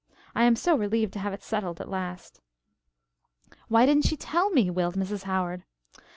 [0.33, 2.41] "I am so relieved to have it settled at last."
[3.67, 5.25] "Why didn't she tell me?" wailed Mrs.
[5.25, 5.63] Howard.